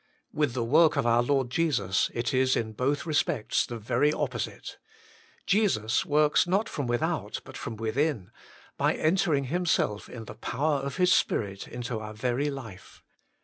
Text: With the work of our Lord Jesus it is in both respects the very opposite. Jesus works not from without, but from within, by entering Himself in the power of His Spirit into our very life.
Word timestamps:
With 0.33 0.55
the 0.55 0.63
work 0.63 0.95
of 0.97 1.05
our 1.05 1.21
Lord 1.21 1.51
Jesus 1.51 2.09
it 2.15 2.33
is 2.33 2.55
in 2.55 2.71
both 2.73 3.05
respects 3.05 3.67
the 3.67 3.77
very 3.77 4.11
opposite. 4.11 4.79
Jesus 5.45 6.07
works 6.07 6.47
not 6.47 6.67
from 6.67 6.87
without, 6.87 7.39
but 7.45 7.55
from 7.55 7.75
within, 7.75 8.31
by 8.77 8.95
entering 8.95 9.43
Himself 9.43 10.09
in 10.09 10.25
the 10.25 10.33
power 10.33 10.79
of 10.79 10.97
His 10.97 11.13
Spirit 11.13 11.67
into 11.67 11.99
our 11.99 12.15
very 12.15 12.49
life. 12.49 13.03